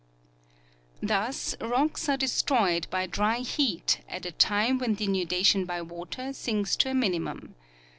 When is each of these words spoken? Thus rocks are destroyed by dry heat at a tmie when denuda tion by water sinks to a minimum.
Thus 1.03 1.55
rocks 1.61 2.09
are 2.09 2.17
destroyed 2.17 2.87
by 2.89 3.05
dry 3.05 3.41
heat 3.41 4.01
at 4.09 4.25
a 4.25 4.31
tmie 4.31 4.79
when 4.79 4.95
denuda 4.95 5.45
tion 5.45 5.65
by 5.65 5.83
water 5.83 6.33
sinks 6.33 6.75
to 6.77 6.89
a 6.89 6.95
minimum. 6.95 7.53